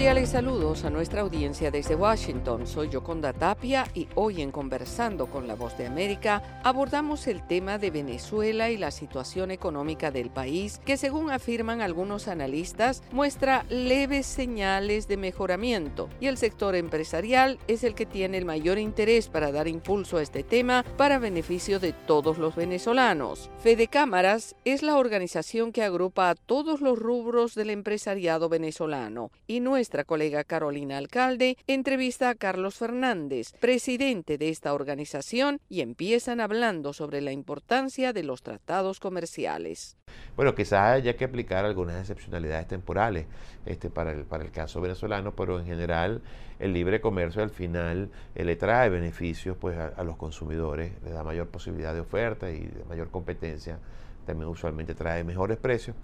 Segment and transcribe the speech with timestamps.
[0.00, 2.66] Cordiales saludos a nuestra audiencia desde Washington.
[2.66, 7.76] Soy Yoconda Tapia y hoy en Conversando con la Voz de América abordamos el tema
[7.76, 14.24] de Venezuela y la situación económica del país que según afirman algunos analistas muestra leves
[14.24, 19.52] señales de mejoramiento y el sector empresarial es el que tiene el mayor interés para
[19.52, 23.50] dar impulso a este tema para beneficio de todos los venezolanos.
[23.58, 29.60] Fede Cámaras es la organización que agrupa a todos los rubros del empresariado venezolano y
[29.60, 36.92] nuestra colega Carolina Alcalde entrevista a Carlos Fernández, presidente de esta organización, y empiezan hablando
[36.92, 39.96] sobre la importancia de los tratados comerciales.
[40.36, 43.26] Bueno, quizás haya que aplicar algunas excepcionalidades temporales
[43.66, 46.22] este, para, el, para el caso venezolano, pero en general
[46.58, 51.10] el libre comercio al final eh, le trae beneficios pues, a, a los consumidores, le
[51.10, 53.78] da mayor posibilidad de oferta y de mayor competencia
[54.26, 55.96] también usualmente trae mejores precios,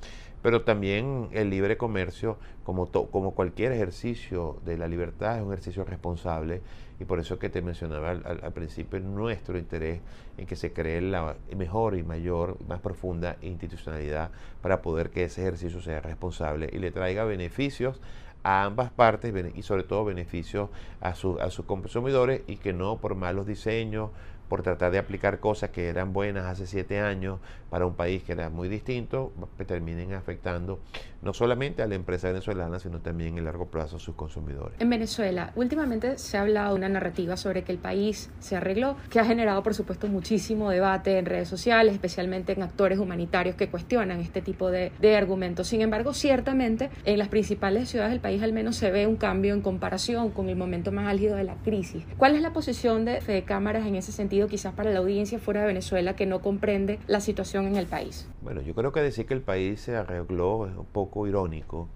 [0.43, 5.85] pero también el libre comercio, como, como cualquier ejercicio de la libertad, es un ejercicio
[5.85, 6.63] responsable
[7.01, 10.01] y por eso que te mencionaba al, principio nuestro interés
[10.38, 14.30] en que se cree la mejor y mayor, más profunda institucionalidad
[14.62, 18.01] para poder que ese ejercicio sea responsable y le traiga beneficios
[18.43, 21.15] a ambas partes y sobre todo beneficios a, a
[21.51, 24.10] sus consumidores y que no por malos diseños,
[24.49, 28.33] por tratar de aplicar cosas que eran buenas hace siete años para un país que
[28.33, 29.33] era muy distinto,
[29.66, 30.79] terminen afectando
[31.23, 34.80] no solamente a la empresa venezolana, sino también en largo plazo a sus consumidores.
[34.80, 38.97] En Venezuela, últimamente se ha hablado de una narrativa sobre que el país se arregló,
[39.11, 43.69] que ha generado, por supuesto, muchísimo debate en redes sociales, especialmente en actores humanitarios que
[43.69, 45.67] cuestionan este tipo de, de argumentos.
[45.67, 49.55] Sin embargo, ciertamente, en las principales ciudades del país al menos se ve un cambio
[49.55, 52.05] en comparación con el momento más álgido de la crisis.
[52.19, 54.35] ¿Cuál es la posición de Fede Cámaras en ese sentido?
[54.46, 58.29] Quizás para la audiencia fuera de Venezuela que no comprende la situación en el país?
[58.43, 61.88] Bueno, yo creo que decir que el país se arregló es un poco irónico,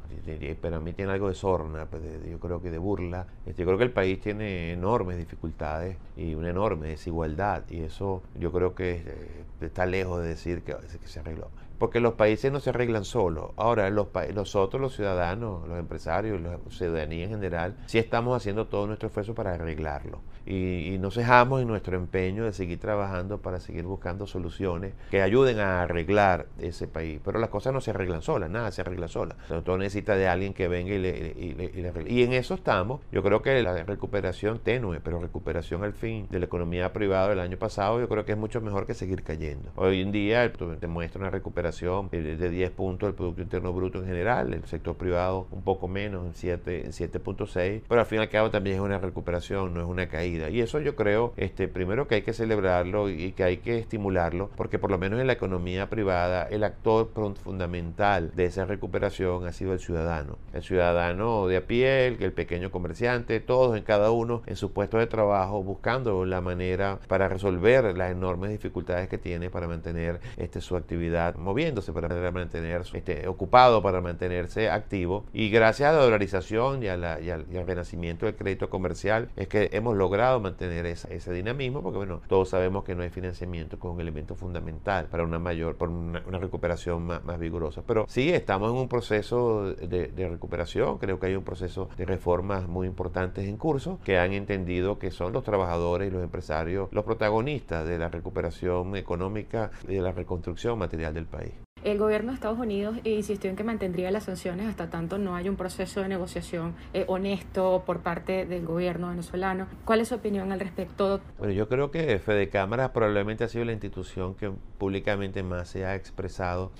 [0.60, 3.27] pero a mí tiene algo de sorna, pues, yo creo que de burla.
[3.47, 8.22] Este, yo creo que el país tiene enormes dificultades y una enorme desigualdad y eso
[8.38, 11.48] yo creo que eh, está lejos de decir que se arregló
[11.80, 13.52] porque los países no se arreglan solos.
[13.56, 18.86] Ahora, los nosotros, los ciudadanos, los empresarios, la ciudadanía en general, sí estamos haciendo todo
[18.86, 20.20] nuestro esfuerzo para arreglarlo.
[20.44, 25.22] Y, y no cejamos en nuestro empeño de seguir trabajando para seguir buscando soluciones que
[25.22, 27.18] ayuden a arreglar ese país.
[27.24, 29.36] Pero las cosas no se arreglan solas, nada se arregla sola.
[29.64, 32.12] Todo necesita de alguien que venga y le, y, le, arregle.
[32.12, 33.00] Y en eso estamos.
[33.10, 37.41] Yo creo que la recuperación tenue, pero recuperación al fin de la economía privada del
[37.41, 39.70] año pasado, yo creo que es mucho mejor que seguir cayendo.
[39.76, 44.06] Hoy en día te muestra una recuperación de 10 puntos del Producto Interno Bruto en
[44.06, 48.50] general, el sector privado un poco menos, en 7.6, pero al fin y al cabo
[48.50, 50.50] también es una recuperación, no es una caída.
[50.50, 54.50] Y eso yo creo, este, primero que hay que celebrarlo y que hay que estimularlo,
[54.56, 57.10] porque por lo menos en la economía privada el actor
[57.42, 60.38] fundamental de esa recuperación ha sido el ciudadano.
[60.53, 64.98] El ciudadano de a pie, el pequeño comerciante, todos en cada uno en su puesto
[64.98, 70.60] de trabajo buscando la manera para resolver las enormes dificultades que tiene para mantener este,
[70.60, 71.59] su actividad movida
[71.93, 75.25] para mantenerse este, ocupado, para mantenerse activo.
[75.32, 80.41] Y gracias a la dolarización y, al, renacimiento del crédito comercial es que hemos logrado
[80.41, 85.06] mantener ese dinamismo, porque bueno, todos sabemos que no hay financiamiento con un elemento fundamental
[85.06, 87.82] para una mayor, una, recuperación más, vigorosa.
[87.87, 92.04] Pero sí, estamos en un proceso de, de recuperación, creo que hay un proceso de
[92.04, 96.88] reformas muy importantes en curso que han entendido que son los trabajadores y los empresarios
[96.91, 101.50] los protagonistas de la recuperación económica y de la reconstrucción material del país.
[101.82, 105.50] El gobierno de Estados Unidos insistió en que mantendría las sanciones hasta tanto no haya
[105.50, 109.66] un proceso de negociación eh, honesto por parte del gobierno venezolano.
[109.86, 111.20] ¿Cuál es su opinión al respecto?
[111.38, 115.86] Bueno, yo creo que Fede Cámara probablemente ha sido la institución que públicamente más se
[115.86, 116.70] ha expresado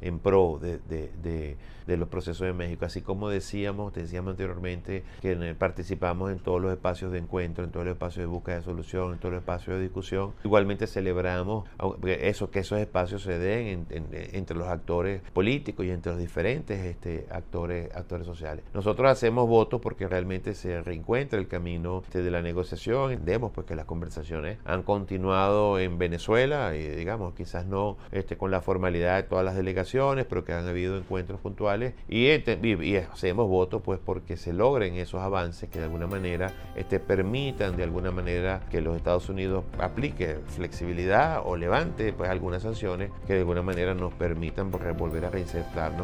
[0.00, 2.84] en pro de, de, de, de los procesos de México.
[2.84, 7.86] Así como decíamos, decíamos anteriormente, que participamos en todos los espacios de encuentro, en todos
[7.86, 10.32] los espacios de búsqueda de solución, en todos los espacios de discusión.
[10.42, 11.68] Igualmente celebramos
[12.04, 16.20] eso, que esos espacios se den en, en entre los actores políticos y entre los
[16.20, 18.64] diferentes este, actores, actores sociales.
[18.72, 23.12] Nosotros hacemos votos porque realmente se reencuentra el camino este, de la negociación.
[23.12, 28.50] Entendemos pues que las conversaciones han continuado en Venezuela y digamos quizás no este, con
[28.50, 33.48] la formalidad de todas las delegaciones, pero que han habido encuentros puntuales y, y, hacemos
[33.48, 38.10] votos pues porque se logren esos avances que de alguna manera este, permitan de alguna
[38.10, 43.62] manera que los Estados Unidos aplique flexibilidad o levante pues algunas sanciones que de alguna
[43.62, 45.30] manera nos permitan permitan volver a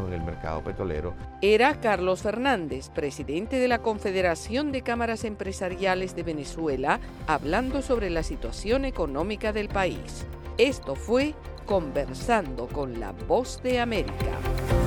[0.07, 1.13] en el mercado petrolero.
[1.41, 8.23] Era Carlos Fernández, presidente de la Confederación de Cámaras Empresariales de Venezuela, hablando sobre la
[8.23, 10.25] situación económica del país.
[10.57, 11.33] Esto fue
[11.65, 14.84] Conversando con la Voz de América.